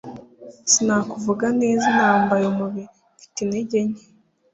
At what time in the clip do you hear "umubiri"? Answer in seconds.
2.47-2.89